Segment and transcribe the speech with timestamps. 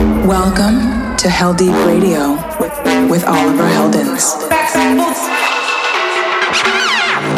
[0.00, 2.72] Welcome to Heldeep Radio with,
[3.24, 4.32] Oliver Heldens.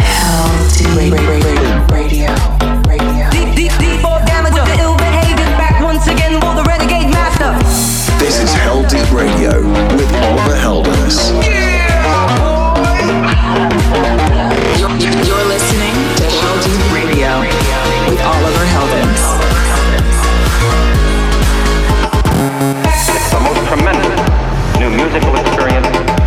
[0.06, 2.61] Heldeep Radio.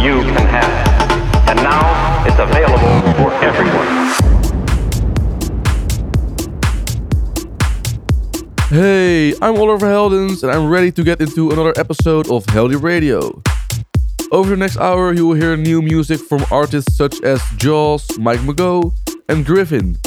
[0.06, 1.50] You can have.
[1.50, 3.88] And now it's available for everyone.
[8.70, 13.42] Hey, I'm Oliver Heldens and I'm ready to get into another episode of Heldeep Radio.
[14.32, 18.44] Over the next hour, you will hear new music from artists such as Jauz, Mike
[18.44, 18.94] Mago,
[19.28, 19.98] and Gryffin.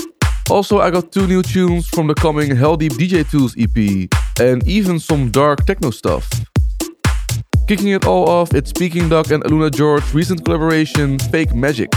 [0.49, 4.09] Also, I got two new tunes from the coming Heldeep DJ Tools EP,
[4.41, 6.31] and even some dark techno stuff.
[7.69, 11.91] Kicking it all off, it's Peking Duk and AlunaGeorge's recent collaboration, Fake Magic,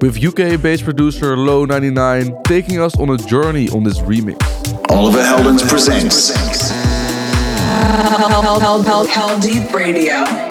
[0.00, 4.38] with UK based producer Low99 taking us on a journey on this remix.
[4.90, 10.47] Oliver Heldens presents Hell, hell, hell, hell, Heldeep Radio.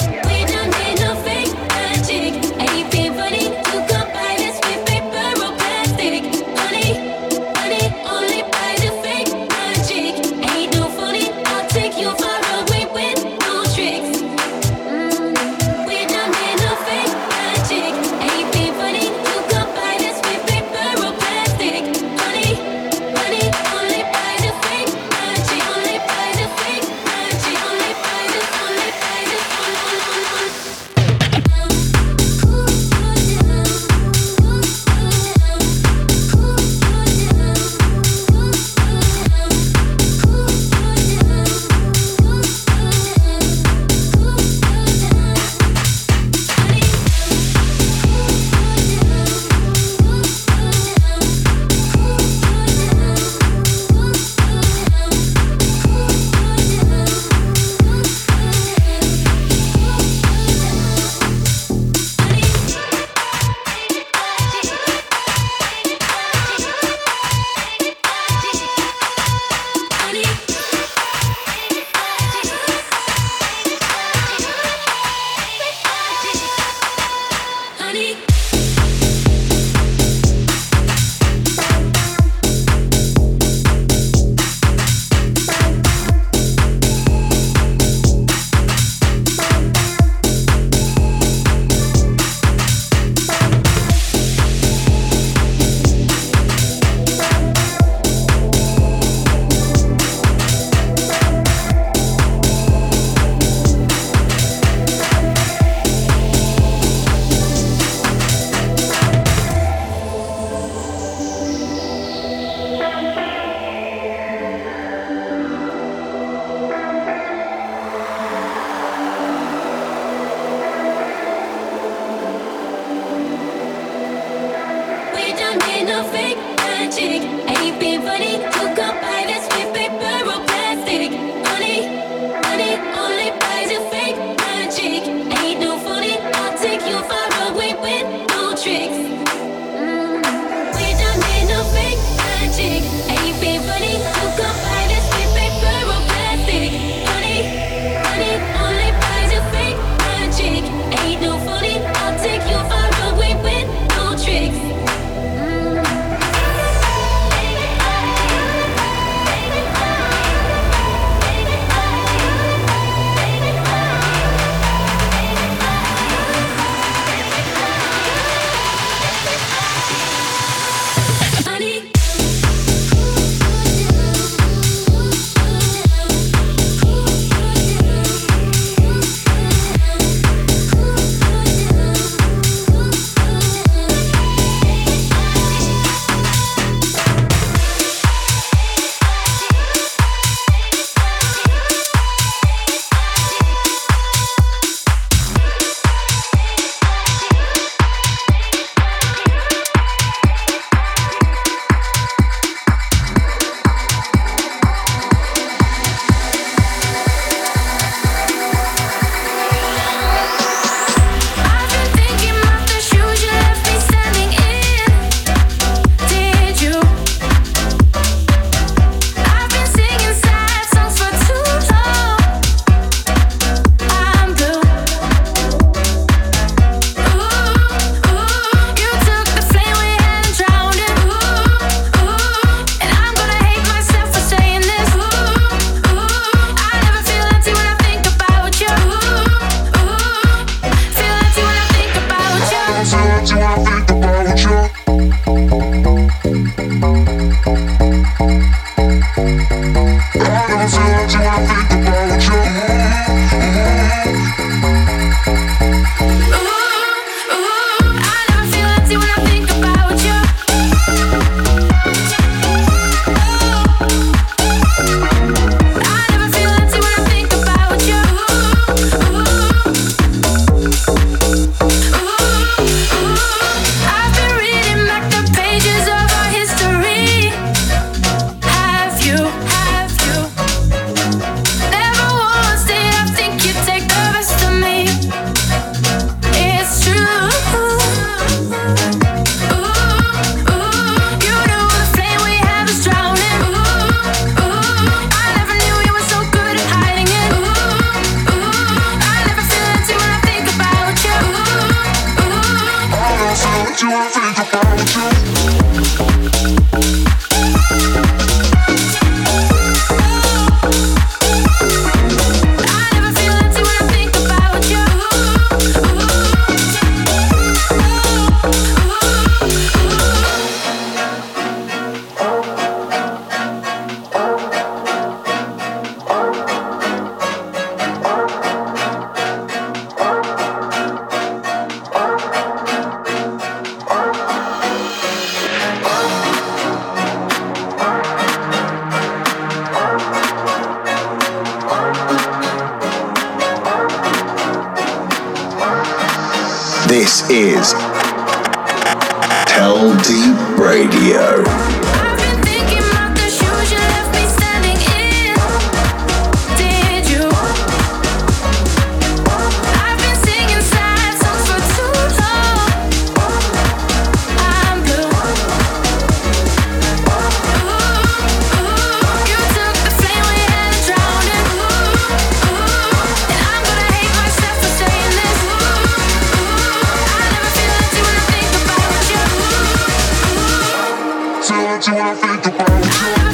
[381.80, 383.27] I never feel empty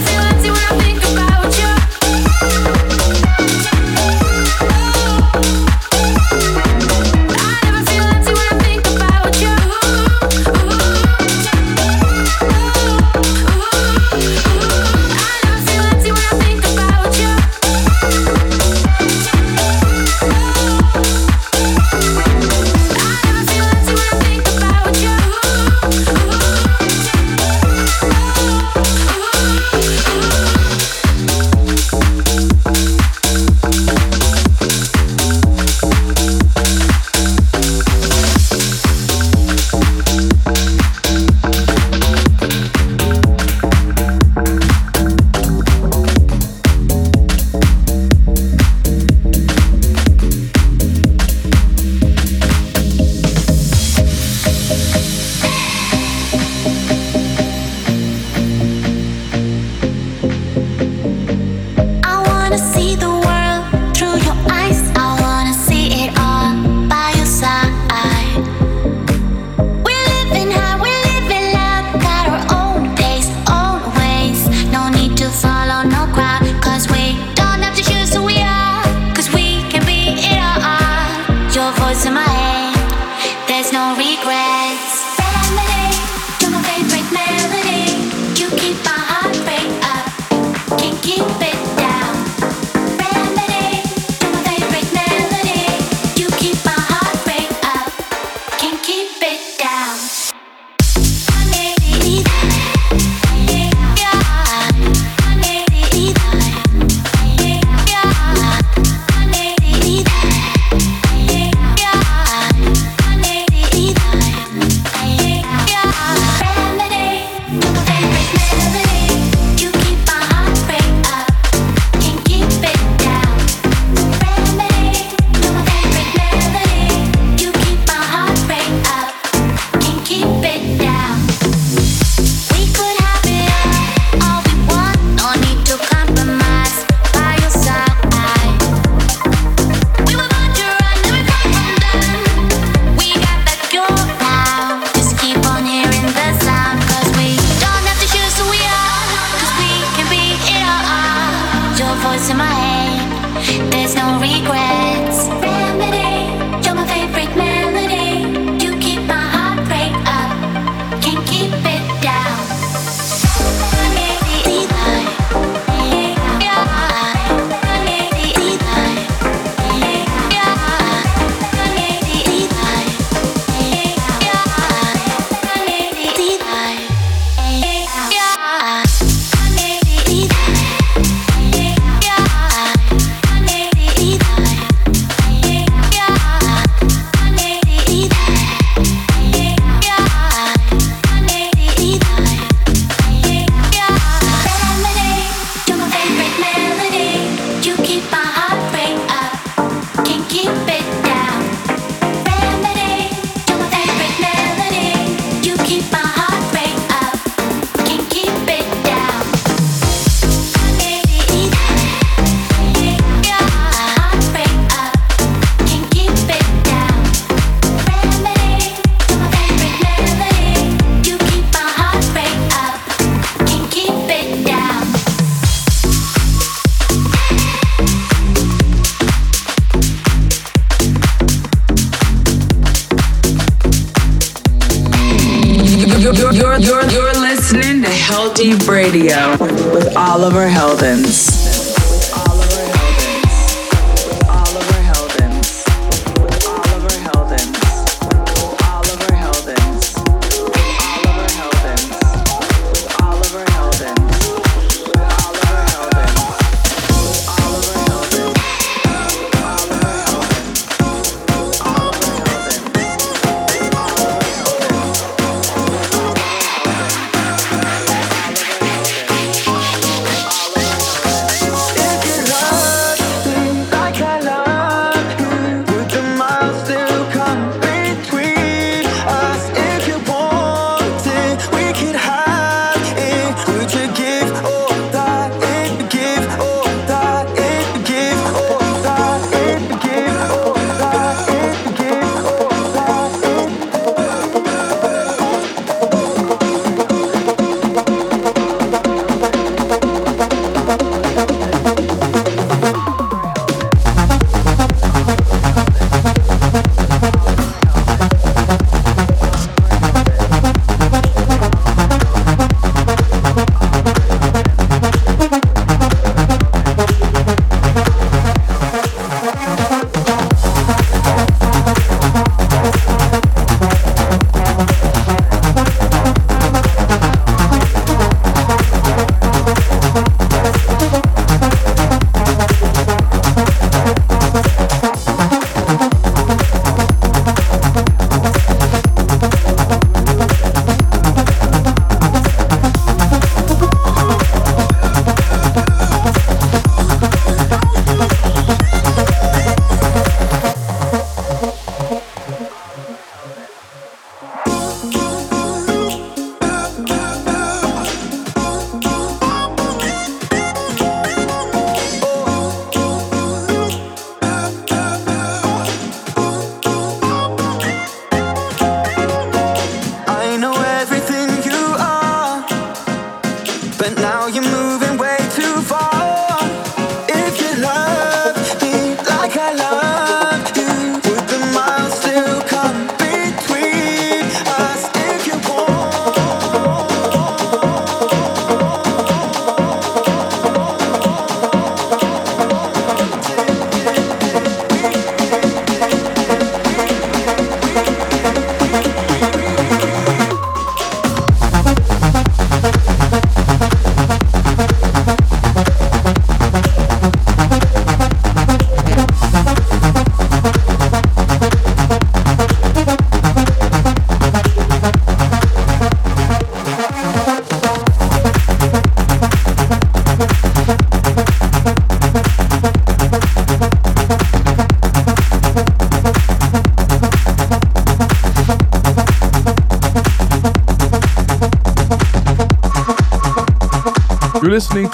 [238.52, 239.38] Radio
[239.73, 241.32] with Oliver Heldens.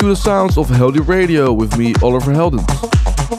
[0.10, 2.68] The sounds of Heldeep Radio with me, Oliver Heldens.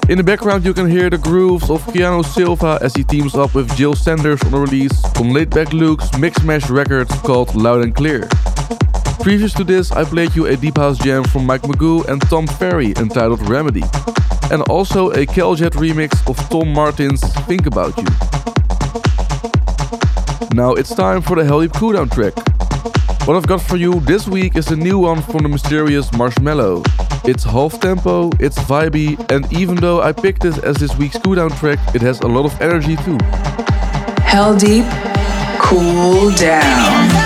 [0.09, 3.57] In the background, you can hear the grooves of Keanu Silva as he teams up
[3.57, 8.29] with Jill Sanders on a release from Laidback Luke's Mixmash Records called Loud and Clear.
[9.19, 12.47] Previous to this, I played you a deep house jam from Mike Mago and Tom
[12.47, 13.83] Ferry entitled Remedy,
[14.53, 18.07] and also a Keljet remix of Tom Martin's Think About You.
[20.55, 22.50] Now it's time for the Heldeep Cooldown track.
[23.31, 26.83] What I've got for you this week is a new one from the mysterious Marshmello.
[27.25, 31.57] It's half tempo, it's vibey, and even though I picked it as this week's cooldown
[31.57, 33.19] track, it has a lot of energy too.
[34.27, 34.91] Heldeep,
[35.61, 37.20] cool down.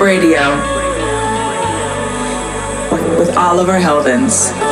[0.00, 0.56] Radio
[3.18, 4.67] with Oliver Heldens.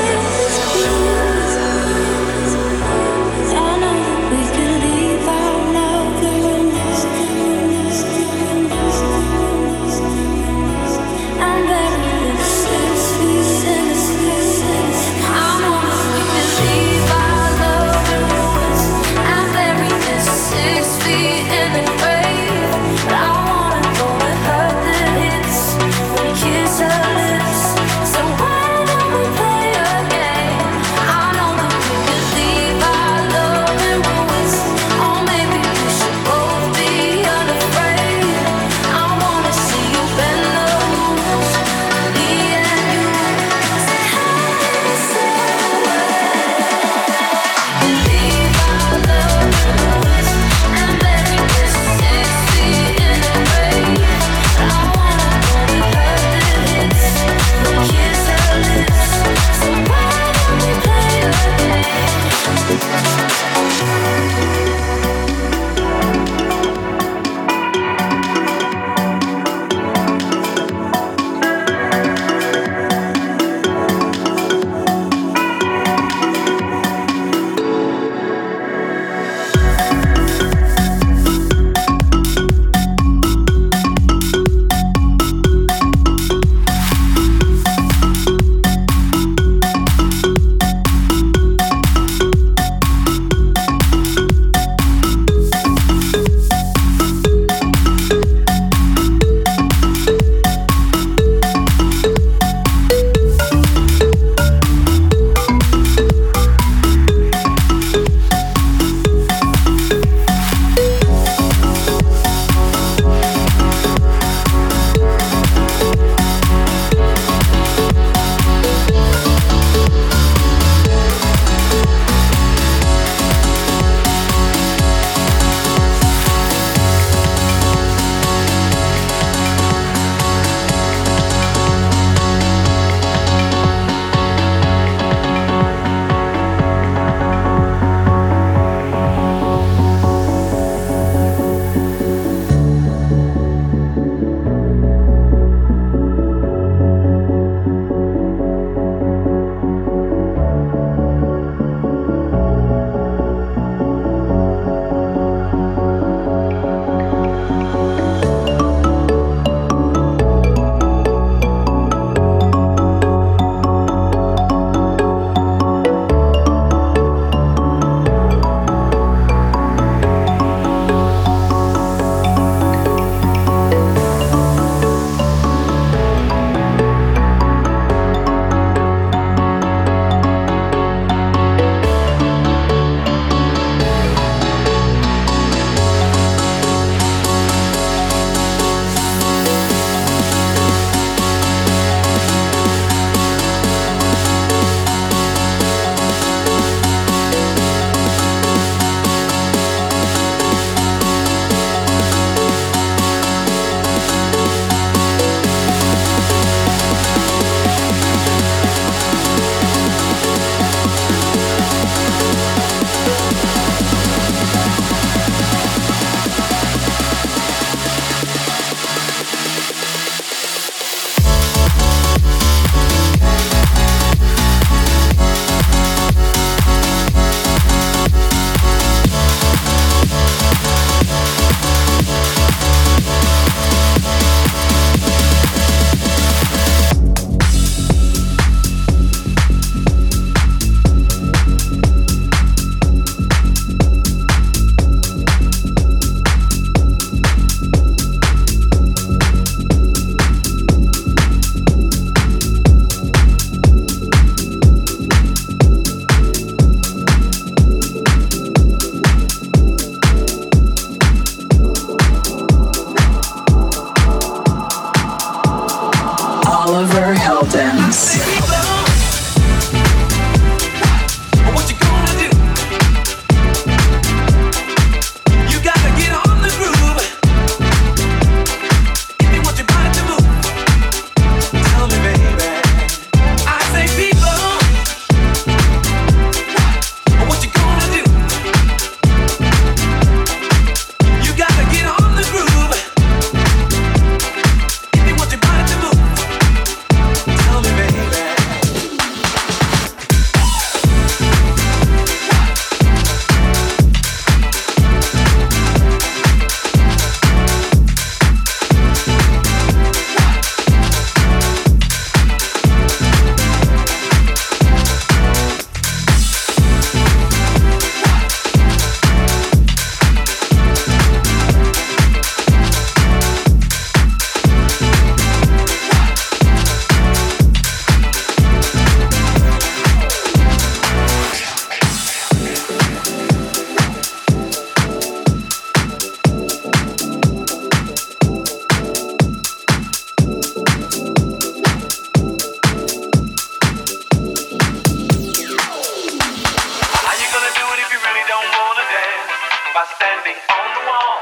[349.87, 351.15] By standing on the wall.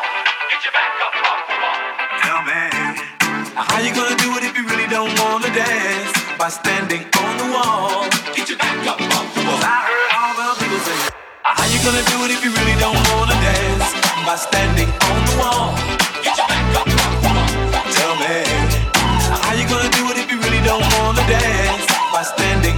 [0.49, 1.81] Get your back up off the wall.
[2.25, 2.63] Tell me,
[3.53, 6.13] how you gonna do it if you really don't wanna dance?
[6.39, 8.09] By standing on the wall.
[8.33, 9.61] Get your back up off the wall.
[9.61, 10.97] I heard all the people say,
[11.45, 13.93] how you gonna do it if you really don't wanna dance?
[14.25, 15.77] By standing on the wall.
[16.25, 17.49] Get your back up off the wall.
[17.93, 18.49] Tell me,
[19.45, 21.85] how you gonna do it if you really don't wanna dance?
[22.17, 22.74] By standing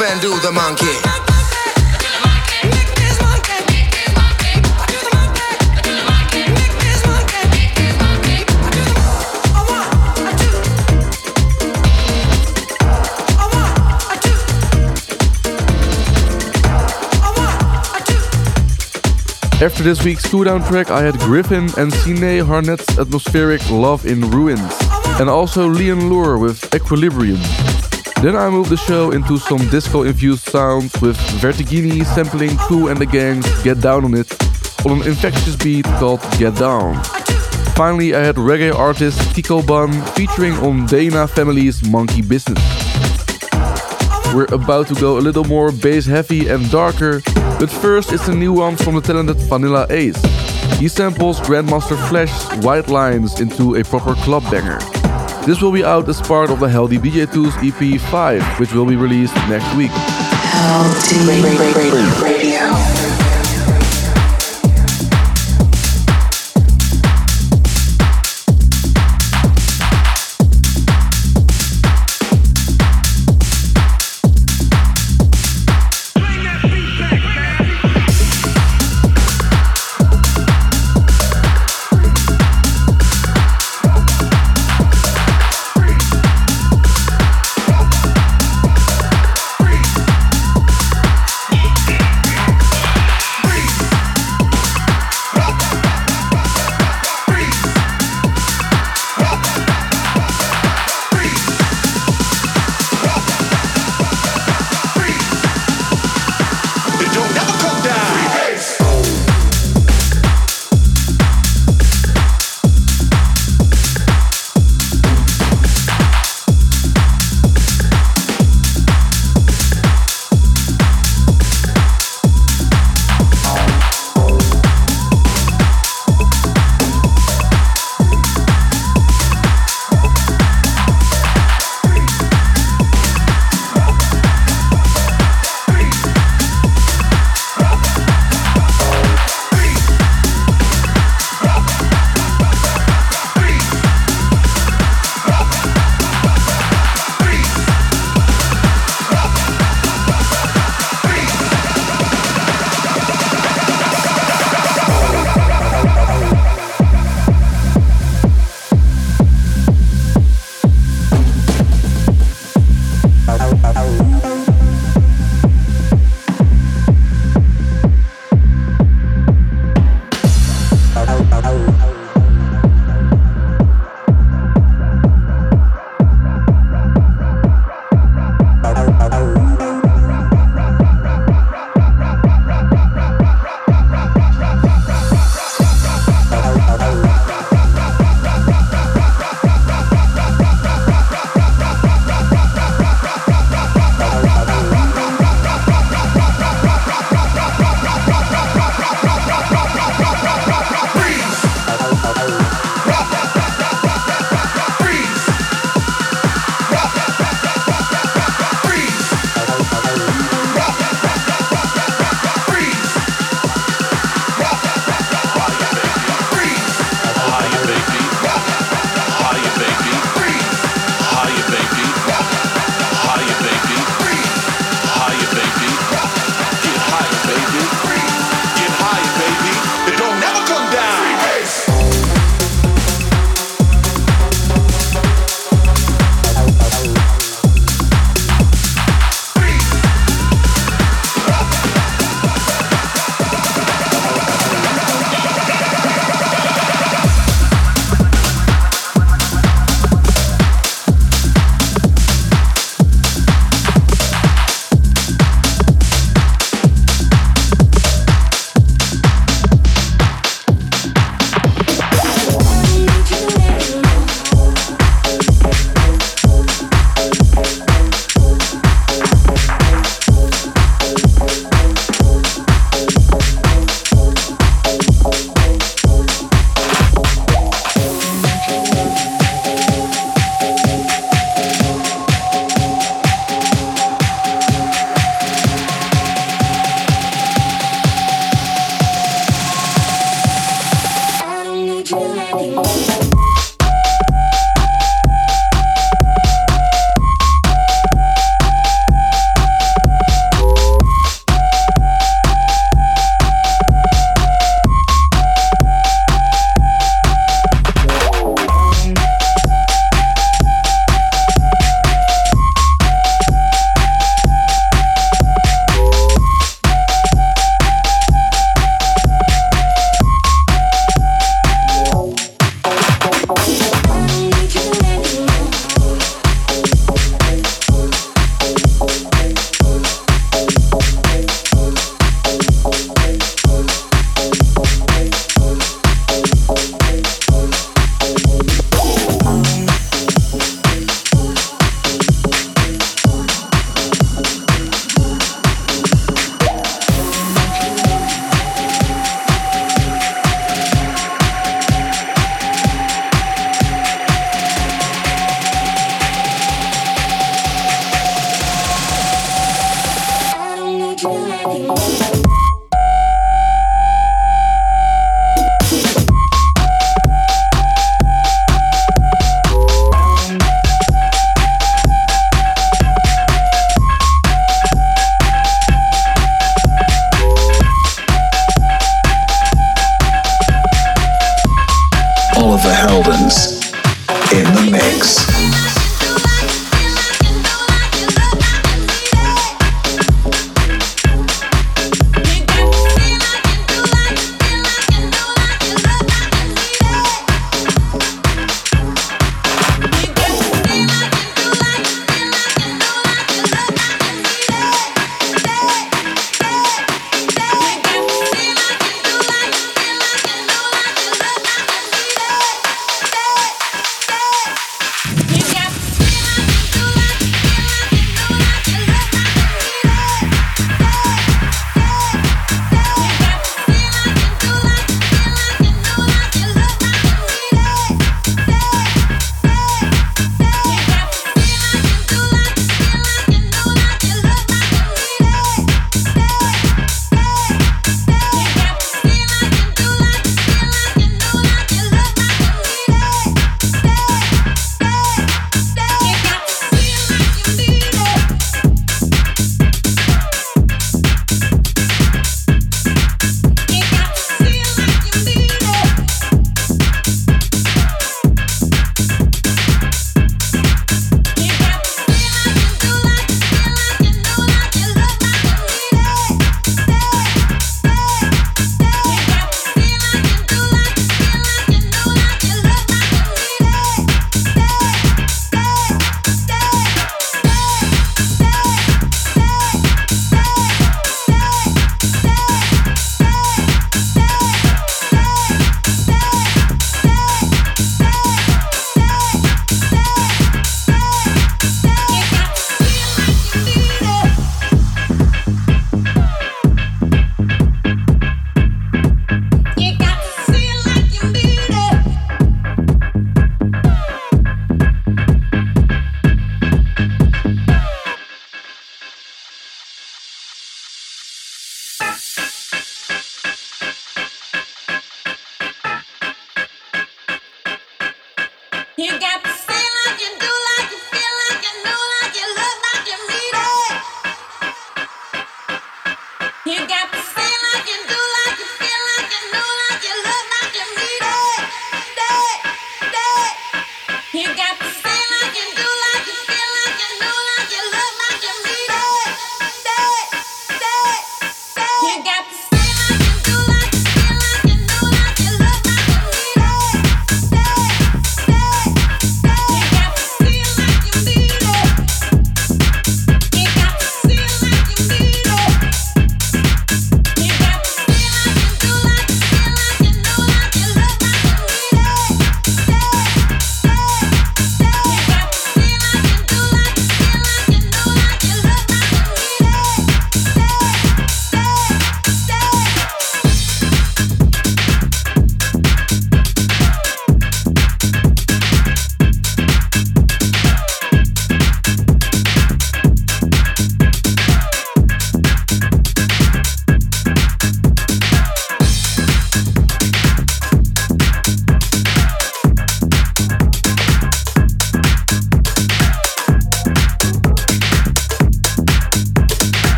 [0.00, 1.55] and do the monkey.
[19.58, 24.60] After this week's cooldown track, I had Gryffin and Sinead Harnett's atmospheric Love in Ruins,
[25.18, 27.40] and also Leon Lure with Equilibrium.
[28.20, 33.00] Then I moved the show into some disco infused sounds with Vertigini sampling Kool and
[33.00, 34.30] the Gang's Get Down on It
[34.84, 37.02] on an infectious beat called Get Down.
[37.74, 42.85] Finally, I had reggae artist Tico Bun featuring on Dana Family's Monkey Business.
[44.34, 47.20] We're about to go a little more bass heavy and darker,
[47.58, 50.20] but first it's a new one from the talented Vanilla Ace.
[50.78, 54.78] He samples Grandmaster Flash's White Lines into a proper club banger.
[55.46, 58.86] This will be out as part of the Heldeep DJ Tools EP 5, which will
[58.86, 59.90] be released next week.
[59.92, 62.95] Heldeep Radio.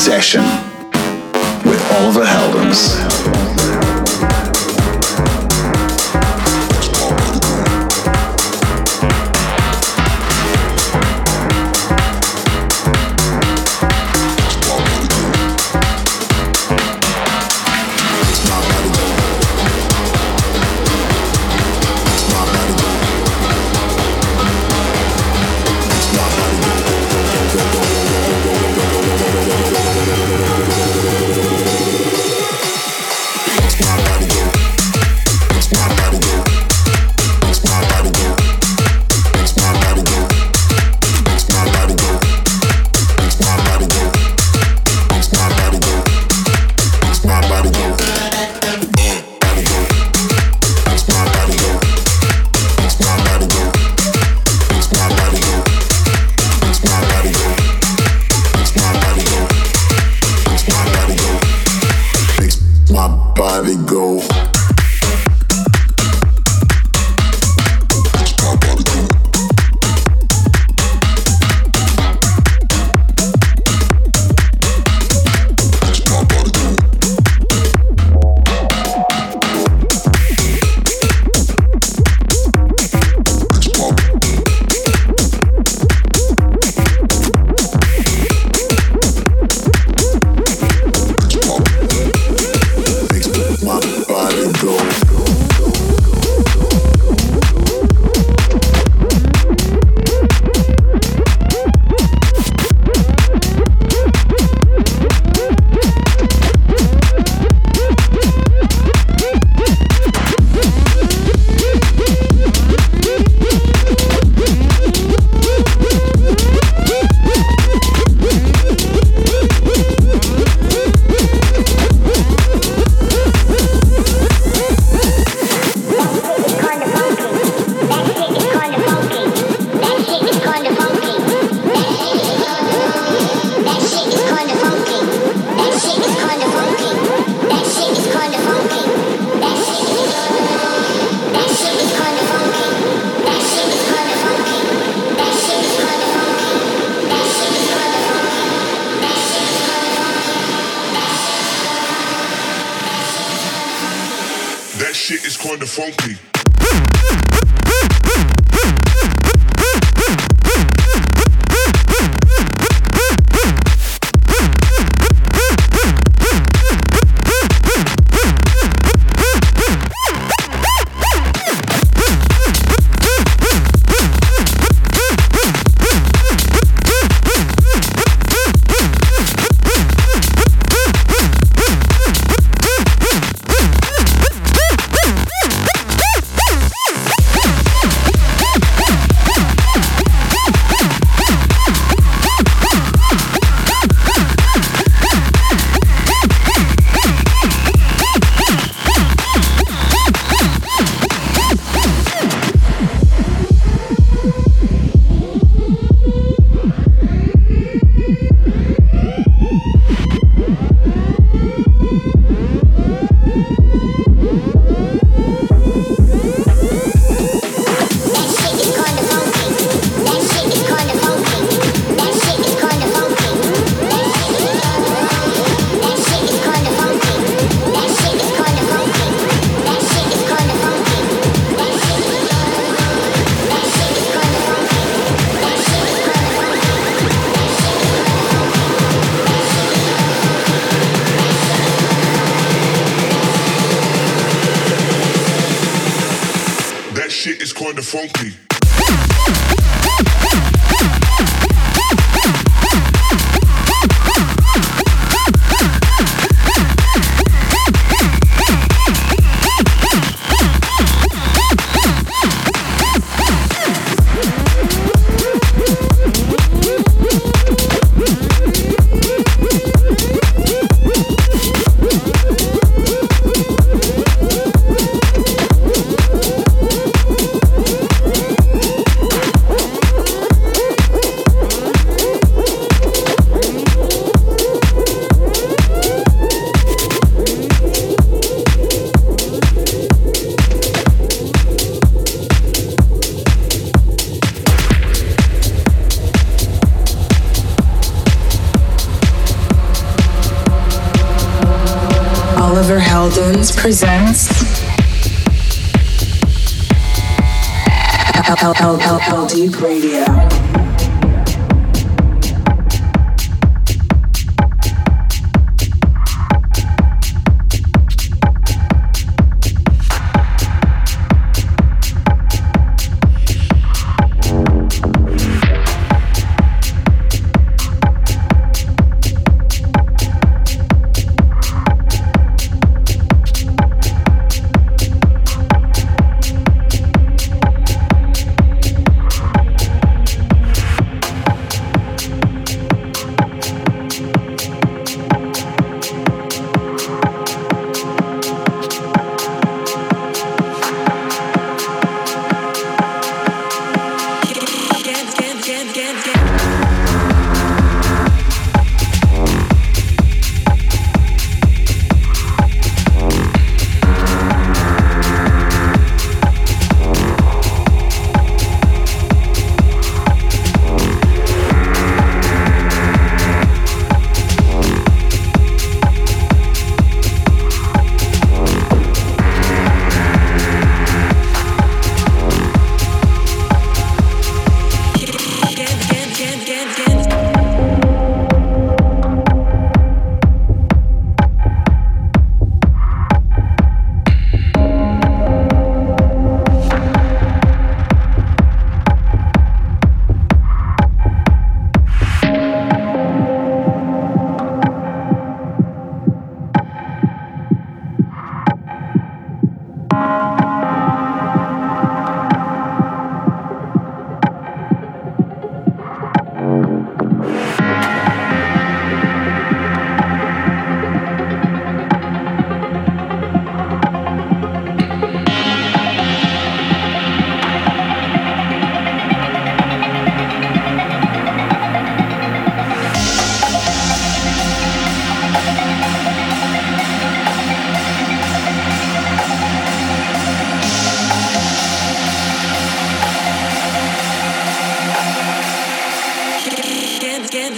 [0.00, 0.40] Session
[1.66, 3.09] with Oliver Heldens.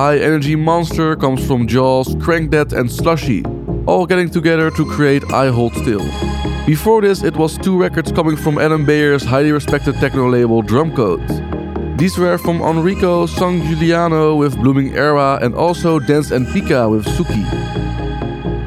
[0.00, 3.44] High energy monster comes from Jauz, Crank That, and Slushii,
[3.86, 6.02] all getting together to create I Hold Still.
[6.64, 11.98] Before this, it was two records coming from Adam Beyer's highly respected techno label Drumcode.
[11.98, 17.44] These were from Enrico Sangiuliano with Blooming Era and also Dense and Pika with Suki.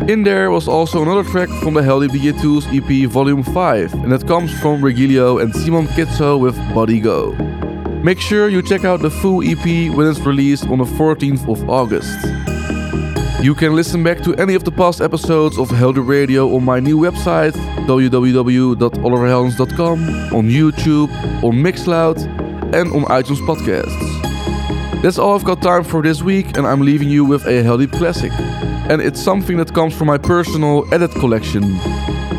[0.08, 4.28] In there was also another track from the Heldeep BA2's EP Volume 5, and that
[4.28, 7.53] comes from Regilio and Simon Kitso with Body Go.
[8.04, 11.70] Make sure you check out the full EP when it's released on the 14th of
[11.70, 12.20] August.
[13.42, 16.82] You can listen back to any of the past episodes of Heldeep Radio on my
[16.82, 17.54] new website
[17.88, 20.00] www.oliverheldens.com,
[20.36, 21.10] on YouTube,
[21.44, 22.18] on Mixcloud,
[22.74, 24.22] and on iTunes Podcasts.
[25.02, 27.94] That's all I've got time for this week, and I'm leaving you with a Heldeep
[27.94, 28.34] classic.
[28.90, 31.64] And it's something that comes from my personal edit collection.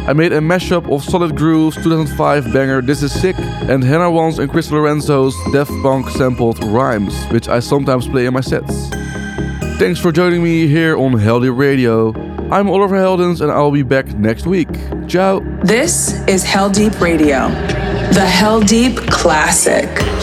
[0.07, 4.39] I made a mashup of Solid Groove's 2005 banger This Is Sick and Hannah Wants
[4.39, 8.91] and Chris Lorenzo's Daft Punk sampled Rhymes, which I sometimes play in my sets.
[9.79, 12.13] Thanks for joining me here on Heldeep Radio.
[12.51, 14.69] I'm Oliver Heldens and I'll be back next week.
[15.09, 15.41] Ciao!
[15.63, 17.49] This is Heldeep Radio,
[18.13, 20.14] the Heldeep Classic.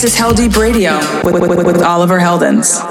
[0.00, 2.89] This is Heldeep Radio with, with, with Oliver Heldens.